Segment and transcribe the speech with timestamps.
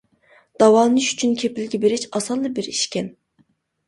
[0.61, 3.13] داۋالىنىش ئۈچۈن كېپىلگە بېرىش ئاسانلا بىر ئىشكەن.